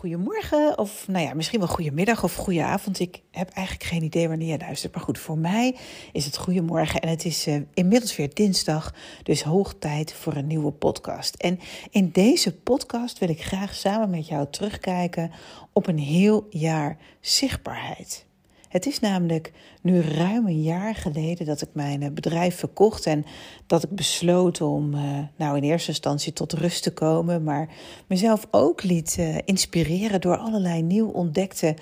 [0.00, 3.00] Goedemorgen, of nou ja, misschien wel goedemiddag of goede avond.
[3.00, 4.94] Ik heb eigenlijk geen idee wanneer je luistert.
[4.94, 5.76] Maar goed, voor mij
[6.12, 8.94] is het goedemorgen en het is uh, inmiddels weer dinsdag.
[9.22, 11.34] Dus hoog tijd voor een nieuwe podcast.
[11.34, 11.60] En
[11.90, 15.30] in deze podcast wil ik graag samen met jou terugkijken
[15.72, 18.28] op een heel jaar zichtbaarheid.
[18.70, 19.52] Het is namelijk
[19.82, 23.24] nu ruim een jaar geleden dat ik mijn eh, bedrijf verkocht en
[23.66, 27.68] dat ik besloot om, uh, nou in eerste instantie tot rust te komen, maar
[28.06, 31.74] mezelf ook liet uh, inspireren door allerlei nieuw ontdekte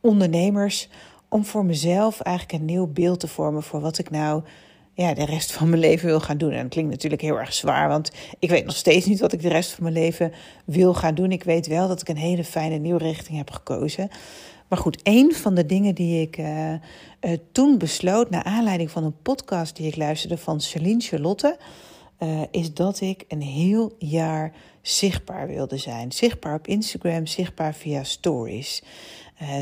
[0.00, 0.88] ondernemers.
[1.28, 4.42] Om voor mezelf eigenlijk een nieuw beeld te vormen voor wat ik nou
[4.92, 6.52] ja, de rest van mijn leven wil gaan doen.
[6.52, 9.42] En dat klinkt natuurlijk heel erg zwaar, want ik weet nog steeds niet wat ik
[9.42, 10.32] de rest van mijn leven
[10.64, 11.32] wil gaan doen.
[11.32, 14.08] Ik weet wel dat ik een hele fijne nieuwe richting heb gekozen.
[14.68, 16.78] Maar goed, een van de dingen die ik uh, uh,
[17.52, 21.58] toen besloot, naar aanleiding van een podcast die ik luisterde van Celine Charlotte,
[22.18, 26.12] uh, is dat ik een heel jaar zichtbaar wilde zijn.
[26.12, 28.82] Zichtbaar op Instagram, zichtbaar via stories.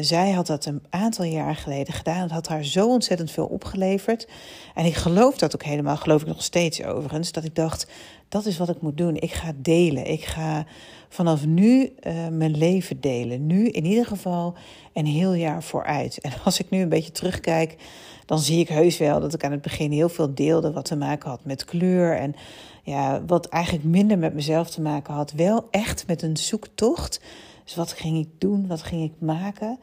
[0.01, 2.23] Zij had dat een aantal jaar geleden gedaan.
[2.23, 4.29] Het had haar zo ontzettend veel opgeleverd.
[4.75, 7.87] En ik geloof dat ook helemaal, geloof ik nog steeds overigens, dat ik dacht,
[8.29, 9.17] dat is wat ik moet doen.
[9.17, 10.11] Ik ga delen.
[10.11, 10.67] Ik ga
[11.09, 13.47] vanaf nu uh, mijn leven delen.
[13.47, 14.55] Nu in ieder geval
[14.93, 16.21] een heel jaar vooruit.
[16.21, 17.77] En als ik nu een beetje terugkijk,
[18.27, 20.97] dan zie ik heus wel dat ik aan het begin heel veel deelde wat te
[20.97, 22.17] maken had met kleur.
[22.17, 22.35] En
[22.83, 25.33] ja, wat eigenlijk minder met mezelf te maken had.
[25.33, 27.21] Wel echt met een zoektocht.
[27.65, 28.67] Dus wat ging ik doen?
[28.67, 29.79] Wat ging ik maken?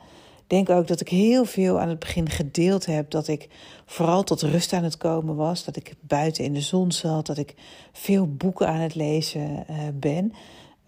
[0.52, 3.10] denk ook dat ik heel veel aan het begin gedeeld heb.
[3.10, 3.50] Dat ik
[3.86, 5.64] vooral tot rust aan het komen was.
[5.64, 7.26] Dat ik buiten in de zon zat.
[7.26, 7.56] Dat ik
[7.92, 10.34] veel boeken aan het lezen uh, ben.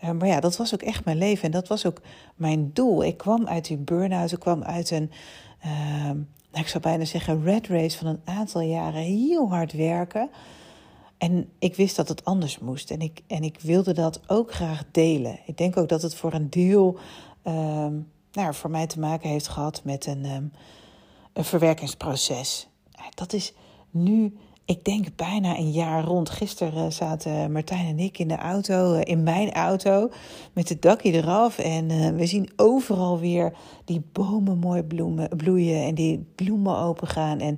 [0.03, 1.43] Uh, maar ja, dat was ook echt mijn leven.
[1.43, 2.01] En dat was ook
[2.35, 3.03] mijn doel.
[3.03, 4.31] Ik kwam uit die burn-out.
[4.31, 5.11] Ik kwam uit een,
[5.65, 6.09] uh,
[6.61, 10.29] ik zou bijna zeggen, red race van een aantal jaren heel hard werken.
[11.23, 12.91] En ik wist dat het anders moest.
[12.91, 15.39] En ik, en ik wilde dat ook graag delen.
[15.45, 16.97] Ik denk ook dat het voor een deel
[17.41, 17.93] ehm,
[18.31, 20.51] nou, voor mij te maken heeft gehad met een, um,
[21.33, 22.67] een verwerkingsproces.
[23.15, 23.53] Dat is
[23.89, 26.29] nu, ik denk bijna een jaar rond.
[26.29, 30.09] Gisteren zaten Martijn en ik in de auto, eh, in mijn auto,
[30.53, 31.57] met het dakje eraf.
[31.57, 33.53] En uh, we zien overal weer
[33.85, 37.39] die bomen mooi bloemen, bloeien en die bloemen opengaan.
[37.39, 37.57] En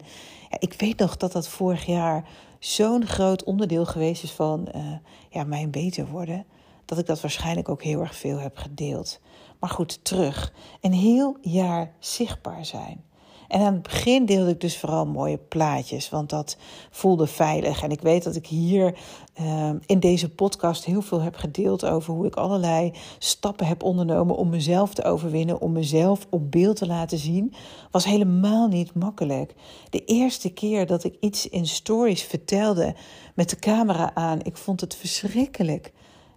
[0.50, 2.28] ja, ik weet nog dat dat vorig jaar
[2.60, 4.94] zo'n groot onderdeel geweest is van uh,
[5.30, 6.46] ja, mijn beter worden.
[6.86, 9.20] Dat ik dat waarschijnlijk ook heel erg veel heb gedeeld.
[9.60, 10.54] Maar goed, terug.
[10.82, 13.04] Een heel jaar zichtbaar zijn.
[13.48, 16.58] En aan het begin deelde ik dus vooral mooie plaatjes, want dat
[16.90, 17.84] voelde veilig.
[17.84, 18.98] En ik weet dat ik hier
[19.42, 24.36] uh, in deze podcast heel veel heb gedeeld over hoe ik allerlei stappen heb ondernomen
[24.36, 27.54] om mezelf te overwinnen, om mezelf op beeld te laten zien.
[27.92, 29.54] Was helemaal niet makkelijk.
[29.90, 32.96] De eerste keer dat ik iets in stories vertelde
[33.36, 35.94] met de camera aan, ik vond het verschrikkelijk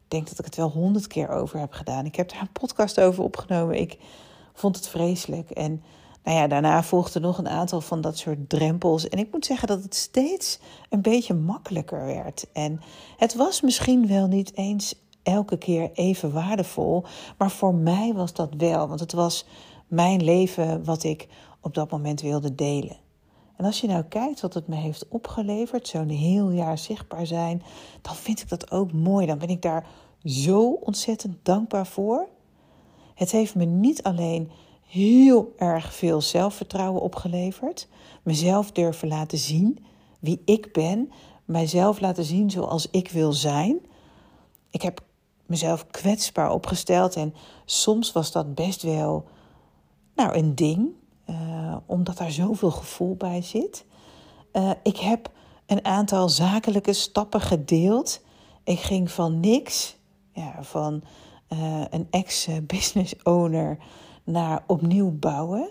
[0.09, 2.05] denk dat ik het wel honderd keer over heb gedaan.
[2.05, 3.81] Ik heb daar een podcast over opgenomen.
[3.81, 3.99] Ik
[4.55, 5.51] vond het vreselijk.
[5.51, 5.83] En
[6.23, 9.09] nou ja, daarna volgde nog een aantal van dat soort drempels.
[9.09, 10.59] En ik moet zeggen dat het steeds
[10.91, 12.47] een beetje makkelijker werd.
[12.53, 12.81] En
[13.17, 17.05] het was misschien wel niet eens elke keer even waardevol.
[17.39, 18.89] Maar voor mij was dat wel.
[18.89, 19.47] Want het was
[19.87, 21.29] mijn leven wat ik
[21.61, 22.97] op dat moment wilde delen.
[23.57, 27.63] En als je nou kijkt wat het me heeft opgeleverd, zo'n heel jaar zichtbaar zijn,
[28.03, 29.27] dan vind ik dat ook mooi.
[29.27, 29.87] Dan ben ik daar
[30.25, 32.29] zo ontzettend dankbaar voor.
[33.15, 34.51] Het heeft me niet alleen
[34.89, 37.89] heel erg veel zelfvertrouwen opgeleverd,
[38.23, 39.85] mezelf durven laten zien
[40.21, 41.13] wie ik ben,
[41.45, 43.79] mijzelf laten zien zoals ik wil zijn.
[44.71, 45.01] Ik heb
[45.47, 47.35] mezelf kwetsbaar opgesteld en
[47.65, 49.25] soms was dat best wel
[50.15, 50.89] nou, een ding.
[51.31, 53.85] Uh, omdat daar zoveel gevoel bij zit.
[54.53, 55.31] Uh, ik heb
[55.67, 58.21] een aantal zakelijke stappen gedeeld.
[58.65, 59.97] Ik ging van niks,
[60.33, 61.03] ja, van
[61.49, 63.79] uh, een ex-business owner
[64.29, 65.71] naar opnieuw bouwen.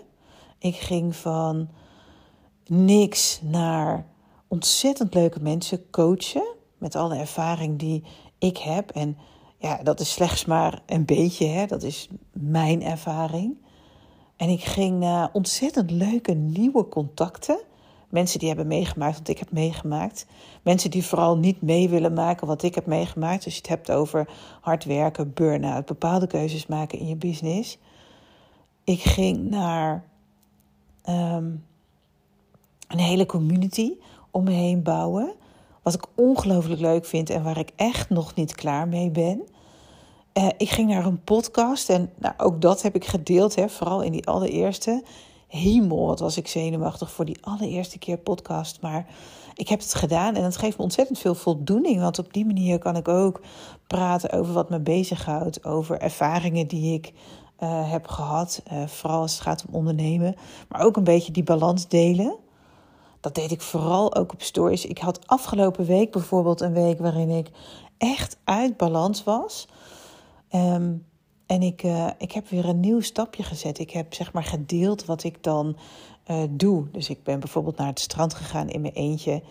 [0.58, 1.68] Ik ging van
[2.66, 4.06] niks naar
[4.48, 6.56] ontzettend leuke mensen coachen.
[6.78, 8.04] Met alle ervaring die
[8.38, 8.90] ik heb.
[8.90, 9.16] En
[9.58, 11.66] ja, dat is slechts maar een beetje, hè?
[11.66, 13.56] dat is mijn ervaring.
[14.36, 17.60] En ik ging naar ontzettend leuke nieuwe contacten.
[18.08, 20.26] Mensen die hebben meegemaakt wat ik heb meegemaakt.
[20.62, 23.44] Mensen die vooral niet mee willen maken wat ik heb meegemaakt.
[23.44, 24.28] Als je het hebt over
[24.60, 27.78] hard werken, burn-out, bepaalde keuzes maken in je business.
[28.88, 30.04] Ik ging naar
[31.08, 31.64] um,
[32.88, 33.92] een hele community
[34.30, 35.34] om me heen bouwen.
[35.82, 39.42] wat ik ongelooflijk leuk vind en waar ik echt nog niet klaar mee ben.
[40.34, 44.02] Uh, ik ging naar een podcast en nou, ook dat heb ik gedeeld, hè, vooral
[44.02, 45.02] in die allereerste.
[45.48, 48.80] Hemel, wat was ik zenuwachtig voor die allereerste keer podcast.
[48.80, 49.06] Maar
[49.54, 52.00] ik heb het gedaan en het geeft me ontzettend veel voldoening.
[52.00, 53.40] Want op die manier kan ik ook
[53.86, 55.64] praten over wat me bezighoudt.
[55.64, 57.12] Over ervaringen die ik
[57.62, 58.62] uh, heb gehad.
[58.72, 60.34] Uh, vooral als het gaat om ondernemen.
[60.68, 62.36] Maar ook een beetje die balans delen.
[63.20, 64.86] Dat deed ik vooral ook op stories.
[64.86, 67.50] Ik had afgelopen week bijvoorbeeld een week waarin ik
[67.98, 69.68] echt uit balans was.
[70.54, 71.06] Um,
[71.46, 73.78] en ik, uh, ik heb weer een nieuw stapje gezet.
[73.78, 75.76] Ik heb zeg maar gedeeld wat ik dan
[76.50, 76.90] doe.
[76.90, 79.42] Dus ik ben bijvoorbeeld naar het strand gegaan in mijn eentje.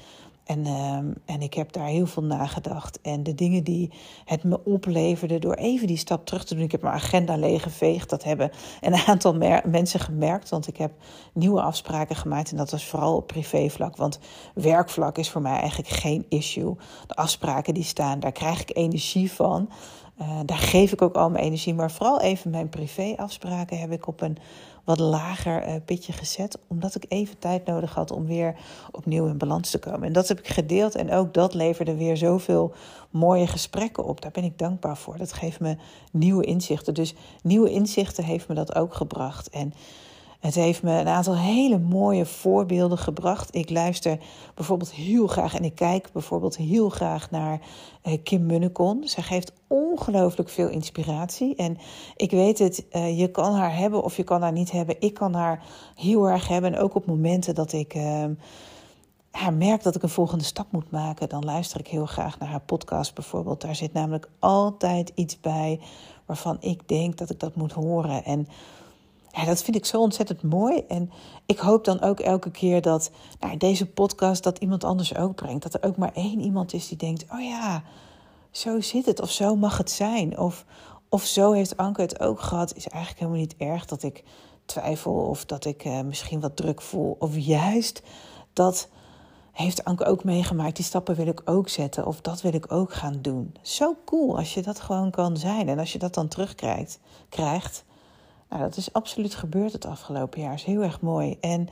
[0.48, 3.02] En, uh, en ik heb daar heel veel nagedacht.
[3.02, 3.92] En de dingen die
[4.26, 6.64] het me opleverde door even die stap terug te doen.
[6.64, 8.10] Ik heb mijn agenda leeggeveegd.
[8.10, 8.52] Dat hebben
[8.82, 9.34] een aantal
[9.66, 10.50] mensen gemerkt.
[10.50, 10.92] Want ik heb
[11.34, 12.52] nieuwe afspraken gemaakt.
[12.52, 13.98] En dat was vooral op privévlak.
[13.98, 14.20] Want
[14.54, 16.76] werkvlak is voor mij eigenlijk geen issue.
[17.08, 19.70] De afspraken die staan, daar krijg ik energie van.
[20.22, 21.74] Uh, daar geef ik ook al mijn energie.
[21.74, 24.38] Maar vooral even mijn privéafspraken heb ik op een
[24.84, 26.60] wat lager uh, pitje gezet.
[26.68, 28.56] Omdat ik even tijd nodig had om weer
[28.92, 30.04] opnieuw in balans te komen.
[30.04, 30.96] En dat heb ik gedeeld.
[30.96, 32.74] En ook dat leverde weer zoveel
[33.10, 34.22] mooie gesprekken op.
[34.22, 35.18] Daar ben ik dankbaar voor.
[35.18, 35.78] Dat geeft me
[36.12, 36.94] nieuwe inzichten.
[36.94, 39.50] Dus nieuwe inzichten heeft me dat ook gebracht.
[39.50, 39.74] En
[40.39, 43.56] het heeft me een aantal hele mooie voorbeelden gebracht.
[43.56, 44.19] Ik luister
[44.56, 47.60] bijvoorbeeld heel graag en ik kijk bijvoorbeeld heel graag naar
[48.04, 49.01] uh, Kim Munnekon.
[49.07, 51.56] Zij geeft ongelooflijk veel inspiratie.
[51.56, 51.78] En
[52.16, 54.95] ik weet het, uh, je kan haar hebben of je kan haar niet hebben.
[55.00, 55.63] Ik kan haar
[55.95, 56.74] heel erg hebben.
[56.74, 58.25] En ook op momenten dat ik uh,
[59.31, 62.50] haar merk dat ik een volgende stap moet maken, dan luister ik heel graag naar
[62.50, 63.62] haar podcast bijvoorbeeld.
[63.62, 65.80] Daar zit namelijk altijd iets bij
[66.25, 68.24] waarvan ik denk dat ik dat moet horen.
[68.24, 68.48] En
[69.38, 70.84] ja, dat vind ik zo ontzettend mooi.
[70.88, 71.12] En
[71.45, 75.63] ik hoop dan ook elke keer dat nou, deze podcast dat iemand anders ook brengt.
[75.63, 77.84] Dat er ook maar één iemand is die denkt: oh ja,
[78.51, 79.22] zo zit het.
[79.22, 80.38] Of zo mag het zijn.
[80.39, 80.66] Of,
[81.10, 82.75] of zo heeft Anke het ook gehad.
[82.75, 84.24] Is eigenlijk helemaal niet erg dat ik
[84.66, 87.16] twijfel of dat ik uh, misschien wat druk voel.
[87.19, 88.01] Of juist
[88.54, 88.90] dat
[89.51, 90.75] heeft Anke ook meegemaakt.
[90.75, 92.06] Die stappen wil ik ook zetten.
[92.06, 93.56] Of dat wil ik ook gaan doen.
[93.62, 95.69] Zo cool als je dat gewoon kan zijn.
[95.69, 97.00] En als je dat dan terugkrijgt.
[97.30, 97.86] Krijgt,
[98.50, 100.54] nou, dat is absoluut gebeurd het afgelopen jaar.
[100.54, 101.38] is heel erg mooi.
[101.42, 101.68] En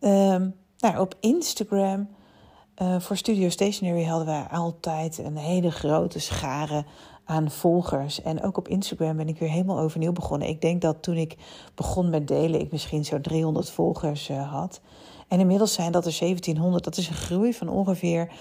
[0.00, 2.08] um, nou, op Instagram
[2.82, 6.84] uh, voor Studio Stationery hadden wij altijd een hele grote schare
[7.24, 8.22] aan volgers.
[8.22, 10.48] En ook op Instagram ben ik weer helemaal overnieuw begonnen.
[10.48, 11.36] Ik denk dat toen ik
[11.74, 14.80] begon met delen, ik misschien zo'n 300 volgers uh, had.
[15.28, 16.84] En inmiddels zijn dat er 1700.
[16.84, 18.32] Dat is een groei van ongeveer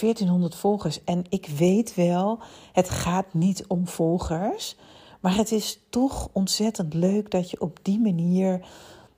[0.00, 1.04] 1400 volgers.
[1.04, 2.38] En ik weet wel,
[2.72, 4.76] het gaat niet om volgers.
[5.22, 8.66] Maar het is toch ontzettend leuk dat je op die manier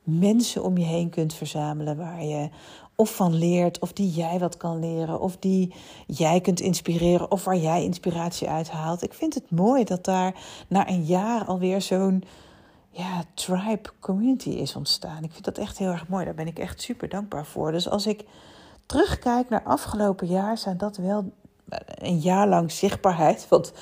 [0.02, 2.48] mensen om je heen kunt verzamelen waar je
[2.94, 5.74] of van leert, of die jij wat kan leren, of die
[6.06, 9.02] jij kunt inspireren, of waar jij inspiratie uithaalt.
[9.02, 10.34] Ik vind het mooi dat daar
[10.68, 12.24] na een jaar alweer zo'n
[12.90, 15.24] ja, tribe community is ontstaan.
[15.24, 16.24] Ik vind dat echt heel erg mooi.
[16.24, 17.72] Daar ben ik echt super dankbaar voor.
[17.72, 18.24] Dus als ik
[18.86, 21.32] terugkijk naar afgelopen jaar, zijn dat wel
[21.84, 23.46] een jaar lang zichtbaarheid.
[23.48, 23.72] Want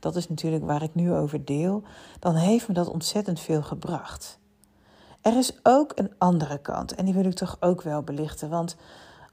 [0.00, 1.82] dat is natuurlijk waar ik nu over deel,
[2.18, 4.38] dan heeft me dat ontzettend veel gebracht.
[5.20, 8.48] Er is ook een andere kant en die wil ik toch ook wel belichten.
[8.50, 8.76] Want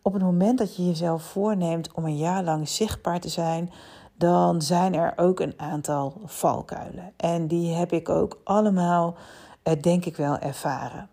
[0.02, 3.72] op het moment dat je jezelf voorneemt om een jaar lang zichtbaar te zijn,
[4.16, 7.14] dan zijn er ook een aantal valkuilen.
[7.18, 9.16] En die heb ik ook allemaal,
[9.64, 11.10] eh, denk ik wel, ervaren.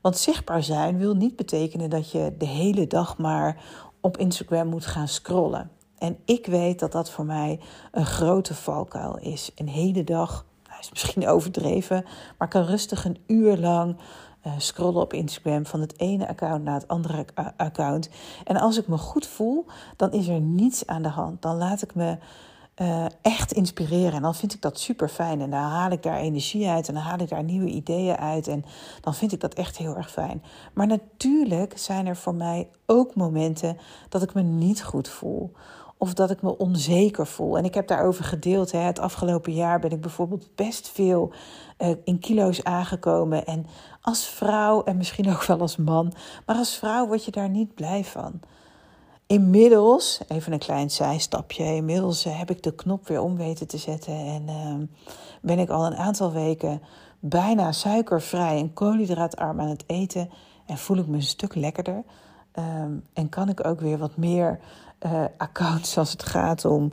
[0.00, 3.56] Want zichtbaar zijn wil niet betekenen dat je de hele dag maar
[4.00, 5.70] op Instagram moet gaan scrollen.
[6.02, 7.60] En ik weet dat dat voor mij
[7.92, 9.50] een grote valkuil is.
[9.54, 12.04] Een hele dag, nou is misschien overdreven,
[12.38, 13.96] maar kan rustig een uur lang
[14.46, 17.24] uh, scrollen op Instagram van het ene account naar het andere
[17.56, 18.10] account.
[18.44, 19.66] En als ik me goed voel,
[19.96, 21.42] dan is er niets aan de hand.
[21.42, 22.18] Dan laat ik me
[22.76, 24.12] uh, echt inspireren.
[24.12, 25.40] En dan vind ik dat super fijn.
[25.40, 28.48] En dan haal ik daar energie uit en dan haal ik daar nieuwe ideeën uit.
[28.48, 28.64] En
[29.00, 30.42] dan vind ik dat echt heel erg fijn.
[30.74, 33.76] Maar natuurlijk zijn er voor mij ook momenten
[34.08, 35.52] dat ik me niet goed voel
[36.02, 37.58] of dat ik me onzeker voel.
[37.58, 38.72] En ik heb daarover gedeeld.
[38.72, 38.78] Hè.
[38.78, 41.32] Het afgelopen jaar ben ik bijvoorbeeld best veel
[41.78, 43.46] uh, in kilo's aangekomen.
[43.46, 43.66] En
[44.00, 46.12] als vrouw, en misschien ook wel als man,
[46.46, 48.40] maar als vrouw word je daar niet blij van.
[49.26, 53.78] Inmiddels, even een klein zijstapje, inmiddels uh, heb ik de knop weer om weten te
[53.78, 54.14] zetten.
[54.14, 54.86] En uh,
[55.42, 56.82] ben ik al een aantal weken
[57.20, 60.30] bijna suikervrij en koolhydraatarm aan het eten.
[60.66, 62.04] En voel ik me een stuk lekkerder.
[62.58, 64.60] Um, en kan ik ook weer wat meer
[65.06, 66.92] uh, accounts als het gaat om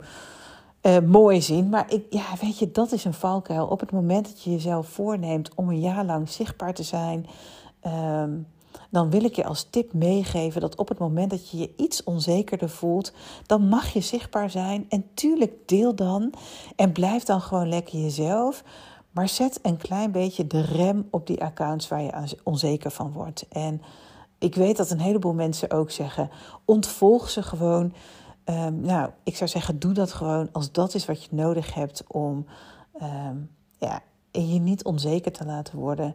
[0.82, 1.68] uh, mooi zien.
[1.68, 3.66] Maar ik, ja, weet je, dat is een valkuil.
[3.66, 7.26] Op het moment dat je jezelf voorneemt om een jaar lang zichtbaar te zijn,
[7.86, 8.46] um,
[8.90, 12.04] dan wil ik je als tip meegeven dat op het moment dat je je iets
[12.04, 13.12] onzekerder voelt,
[13.46, 14.86] dan mag je zichtbaar zijn.
[14.88, 16.32] En tuurlijk deel dan
[16.76, 18.64] en blijf dan gewoon lekker jezelf.
[19.10, 23.46] Maar zet een klein beetje de rem op die accounts waar je onzeker van wordt.
[23.48, 23.82] En
[24.40, 26.30] ik weet dat een heleboel mensen ook zeggen:
[26.64, 27.94] ontvolg ze gewoon.
[28.44, 32.04] Um, nou, ik zou zeggen, doe dat gewoon als dat is wat je nodig hebt
[32.06, 32.46] om
[33.02, 36.14] um, ja, je niet onzeker te laten worden.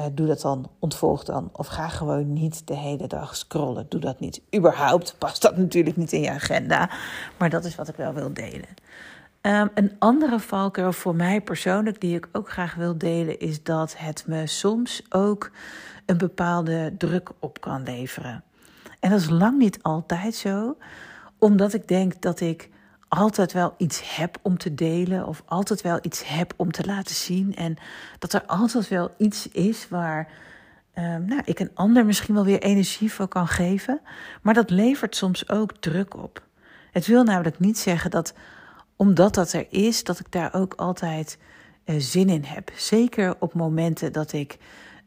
[0.00, 1.48] Uh, doe dat dan, ontvolg dan.
[1.52, 3.86] Of ga gewoon niet de hele dag scrollen.
[3.88, 4.42] Doe dat niet.
[4.56, 6.90] Überhaupt past dat natuurlijk niet in je agenda.
[7.38, 8.68] Maar dat is wat ik wel wil delen.
[9.42, 13.94] Um, een andere valkuil voor mij persoonlijk, die ik ook graag wil delen, is dat
[13.98, 15.50] het me soms ook
[16.06, 18.44] een bepaalde druk op kan leveren.
[19.00, 20.76] En dat is lang niet altijd zo,
[21.38, 22.68] omdat ik denk dat ik
[23.08, 27.14] altijd wel iets heb om te delen of altijd wel iets heb om te laten
[27.14, 27.54] zien.
[27.54, 27.76] En
[28.18, 30.28] dat er altijd wel iets is waar
[30.98, 34.00] um, nou, ik een ander misschien wel weer energie voor kan geven.
[34.42, 36.42] Maar dat levert soms ook druk op.
[36.92, 38.34] Het wil namelijk niet zeggen dat
[39.00, 41.38] omdat dat er is, dat ik daar ook altijd
[41.84, 42.70] uh, zin in heb.
[42.76, 44.58] Zeker op momenten dat ik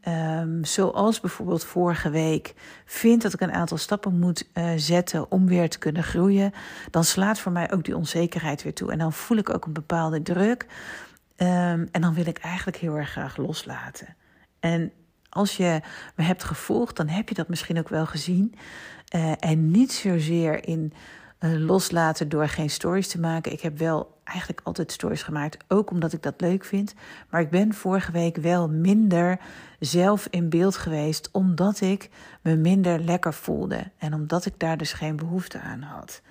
[0.08, 2.54] Um, zoals bijvoorbeeld vorige week
[2.86, 6.52] vind dat ik een aantal stappen moet uh, zetten om weer te kunnen groeien,
[6.90, 8.92] dan slaat voor mij ook die onzekerheid weer toe.
[8.92, 10.66] En dan voel ik ook een bepaalde druk.
[11.38, 14.16] Um, en dan wil ik eigenlijk heel erg graag loslaten.
[14.60, 14.92] En
[15.30, 15.82] als je
[16.16, 18.56] me hebt gevolgd, dan heb je dat misschien ook wel gezien.
[19.16, 20.94] Uh, en niet zozeer in
[21.50, 23.52] loslaten door geen stories te maken.
[23.52, 26.94] Ik heb wel eigenlijk altijd stories gemaakt, ook omdat ik dat leuk vind.
[27.30, 29.40] Maar ik ben vorige week wel minder
[29.80, 32.10] zelf in beeld geweest, omdat ik
[32.42, 33.92] me minder lekker voelde.
[33.98, 36.22] En omdat ik daar dus geen behoefte aan had.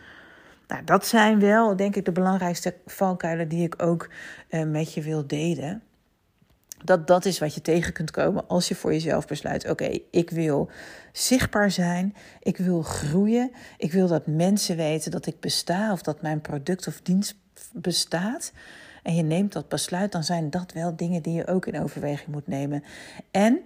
[0.69, 4.09] Nou, dat zijn wel, denk ik, de belangrijkste valkuilen die ik ook
[4.51, 5.83] uh, met je wil delen.
[6.85, 10.31] Dat dat is wat je tegen kunt komen als je voor jezelf besluit: oké, ik
[10.31, 10.71] wil
[11.13, 16.23] zichtbaar zijn, ik wil groeien, ik wil dat mensen weten dat ik besta of dat
[16.23, 17.35] mijn product of dienst
[17.73, 18.53] bestaat.
[19.03, 22.29] En je neemt dat besluit, dan zijn dat wel dingen die je ook in overweging
[22.29, 22.85] moet nemen.
[23.31, 23.61] En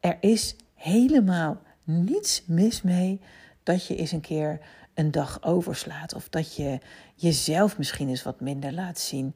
[0.00, 3.20] er is helemaal niets mis mee
[3.62, 4.60] dat je eens een keer
[4.94, 6.78] een dag overslaat of dat je
[7.14, 9.34] jezelf misschien eens wat minder laat zien.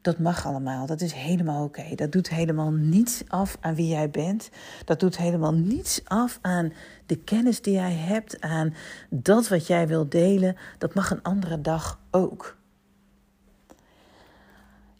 [0.00, 0.86] Dat mag allemaal.
[0.86, 1.94] Dat is helemaal oké.
[1.94, 4.50] Dat doet helemaal niets af aan wie jij bent.
[4.84, 6.72] Dat doet helemaal niets af aan
[7.06, 8.74] de kennis die jij hebt, aan
[9.10, 10.56] dat wat jij wilt delen.
[10.78, 12.58] Dat mag een andere dag ook.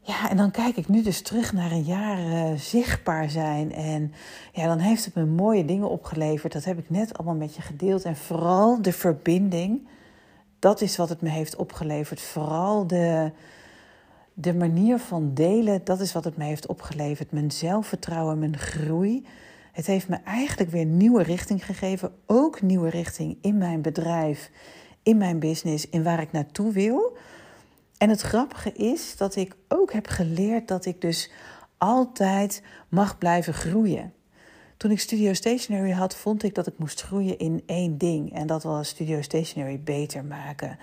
[0.03, 3.73] Ja, en dan kijk ik nu dus terug naar een jaar uh, zichtbaar zijn.
[3.73, 4.13] En
[4.53, 6.53] ja, dan heeft het me mooie dingen opgeleverd.
[6.53, 8.05] Dat heb ik net allemaal met je gedeeld.
[8.05, 9.89] En vooral de verbinding.
[10.59, 12.21] Dat is wat het me heeft opgeleverd.
[12.21, 13.33] Vooral de,
[14.41, 17.33] de manier van delen, dat is wat het me heeft opgeleverd.
[17.33, 19.27] Mijn zelfvertrouwen, mijn groei.
[19.73, 22.13] Het heeft me eigenlijk weer nieuwe richting gegeven.
[22.27, 24.51] Ook nieuwe richting in mijn bedrijf,
[25.03, 27.17] in mijn business, in waar ik naartoe wil.
[27.99, 31.31] En het grappige is dat ik ook heb geleerd dat ik dus
[31.79, 34.13] altijd mag blijven groeien.
[34.77, 38.35] Toen ik Studio Stationary had, vond ik dat ik moest groeien in één ding.
[38.35, 40.79] En dat was Studio Stationary beter maken.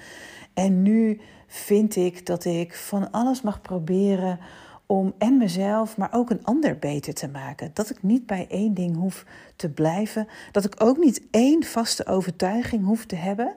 [0.53, 4.39] En nu vind ik dat ik van alles mag proberen
[4.85, 7.71] om en mezelf, maar ook een ander beter te maken.
[7.73, 9.25] Dat ik niet bij één ding hoef
[9.55, 10.27] te blijven.
[10.51, 13.55] Dat ik ook niet één vaste overtuiging hoef te hebben.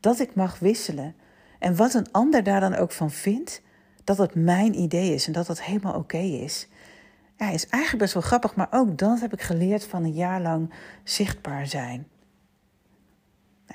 [0.00, 1.14] Dat ik mag wisselen.
[1.58, 3.62] En wat een ander daar dan ook van vindt,
[4.04, 6.68] dat het mijn idee is en dat dat helemaal oké is.
[7.36, 10.72] Is eigenlijk best wel grappig, maar ook dat heb ik geleerd van een jaar lang
[11.04, 12.06] zichtbaar zijn.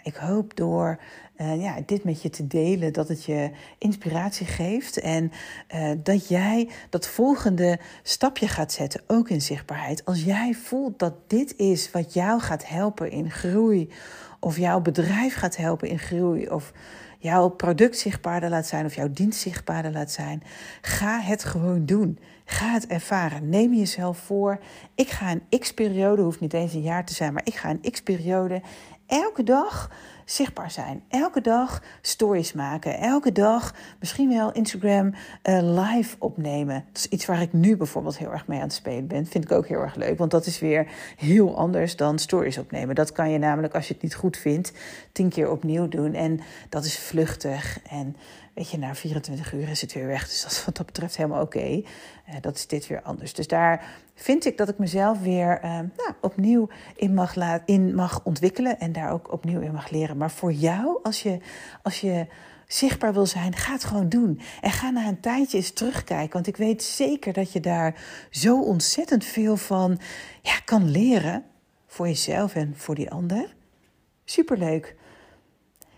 [0.04, 1.00] Ik hoop door
[1.38, 5.32] uh, ja, dit met je te delen dat het je inspiratie geeft en
[5.76, 10.06] uh, dat jij dat volgende stapje gaat zetten, ook in zichtbaarheid.
[10.06, 13.90] Als jij voelt dat dit is wat jou gaat helpen in groei,
[14.40, 16.72] of jouw bedrijf gaat helpen in groei, of
[17.20, 20.44] jouw product zichtbaarder laat zijn of jouw dienst zichtbaarder laat zijn.
[20.82, 22.20] Ga het gewoon doen.
[22.46, 23.50] Ga het ervaren.
[23.50, 24.60] Neem jezelf voor.
[24.96, 27.92] Ik ga een x-periode, hoeft niet eens een jaar te zijn, maar ik ga een
[27.92, 28.62] x-periode
[29.08, 29.90] elke dag
[30.26, 31.04] zichtbaar zijn.
[31.08, 32.98] Elke dag stories maken.
[32.98, 36.86] Elke dag misschien wel Instagram uh, live opnemen.
[36.88, 39.26] Dat is iets waar ik nu bijvoorbeeld heel erg mee aan het spelen ben.
[39.26, 40.88] Vind ik ook heel erg leuk, want dat is weer
[41.18, 42.96] heel anders dan stories opnemen.
[42.96, 44.74] Dat kan je namelijk, als je het niet goed vindt,
[45.12, 46.14] tien keer opnieuw doen.
[46.14, 48.16] En dat is vluchtig en
[48.58, 50.28] weet je, na 24 uur is het weer weg.
[50.28, 51.60] Dus dat is wat dat betreft helemaal oké.
[51.60, 51.84] Uh,
[52.42, 53.34] dat is dit weer anders.
[53.34, 53.86] Dus daar
[54.16, 57.36] vind ik dat ik mezelf weer uh, nou, opnieuw in mag,
[57.66, 58.80] in mag ontwikkelen.
[58.80, 60.18] En daar ook opnieuw in mag leren.
[60.18, 61.38] Maar voor jou, als je,
[61.82, 62.28] als je
[62.68, 64.42] zichtbaar wil zijn, ga het gewoon doen.
[64.62, 66.34] En ga na een tijdje eens terugkijken.
[66.34, 67.96] Want ik weet zeker dat je daar
[68.30, 70.00] zo ontzettend veel van
[70.42, 71.44] ja, kan leren
[71.88, 73.56] voor jezelf en voor die ander.
[74.26, 74.96] Superleuk.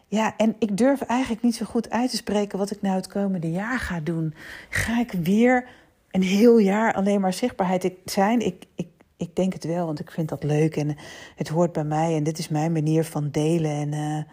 [0.10, 3.08] Ja, en ik durf eigenlijk niet zo goed uit te spreken wat ik nou het
[3.08, 4.34] komende jaar ga doen.
[4.70, 5.68] Ga ik weer
[6.12, 8.40] een heel jaar alleen maar zichtbaarheid zijn?
[8.40, 8.88] Ik, ik,
[9.18, 10.96] ik denk het wel, want ik vind dat leuk en
[11.36, 12.16] het hoort bij mij.
[12.16, 13.72] En dit is mijn manier van delen.
[13.72, 14.24] En uh,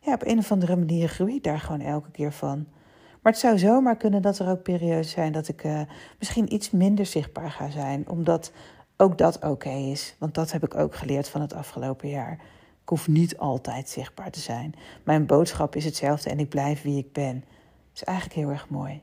[0.00, 2.66] ja, op een of andere manier groei ik daar gewoon elke keer van.
[3.22, 5.80] Maar het zou zomaar kunnen dat er ook periodes zijn dat ik uh,
[6.18, 8.08] misschien iets minder zichtbaar ga zijn.
[8.08, 8.52] Omdat
[8.96, 10.16] ook dat oké is.
[10.18, 12.40] Want dat heb ik ook geleerd van het afgelopen jaar.
[12.86, 14.74] Ik hoef niet altijd zichtbaar te zijn.
[15.04, 17.34] Mijn boodschap is hetzelfde en ik blijf wie ik ben.
[17.34, 19.02] Dat is eigenlijk heel erg mooi.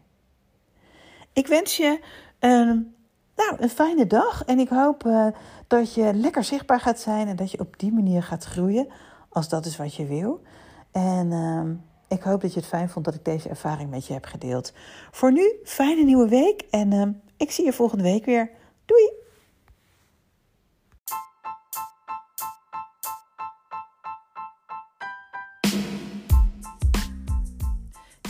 [1.34, 2.00] Ik wens je
[2.40, 2.96] een,
[3.36, 5.28] nou, een fijne dag en ik hoop uh,
[5.68, 8.88] dat je lekker zichtbaar gaat zijn en dat je op die manier gaat groeien,
[9.30, 10.42] als dat is wat je wil.
[10.92, 14.14] En uh, ik hoop dat je het fijn vond dat ik deze ervaring met je
[14.14, 14.74] heb gedeeld.
[15.12, 18.50] Voor nu, fijne nieuwe week en uh, ik zie je volgende week weer.
[18.86, 19.23] Doei!